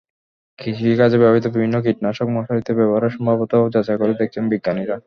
[0.59, 4.95] কৃষিকাজে ব্যবহৃত বিভিন্ন কীটনাশক মশারিতে ব্যবহারের সম্ভাব্যতাও যাচাই করে দেখছেন বিজ্ঞানীরা।